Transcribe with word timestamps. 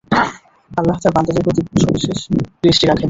আল্লাহ্ 0.71 0.99
তাঁর 1.01 1.13
বান্দাদের 1.15 1.43
প্রতি 1.45 1.61
সবিশেষ 1.83 2.19
দৃষ্টি 2.63 2.85
রাখেন। 2.85 2.99